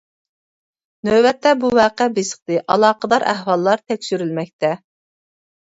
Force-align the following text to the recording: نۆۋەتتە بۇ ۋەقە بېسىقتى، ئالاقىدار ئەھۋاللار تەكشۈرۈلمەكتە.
نۆۋەتتە 1.09 1.51
بۇ 1.65 1.71
ۋەقە 1.81 2.07
بېسىقتى، 2.17 2.59
ئالاقىدار 2.63 3.27
ئەھۋاللار 3.35 3.87
تەكشۈرۈلمەكتە. 3.91 4.77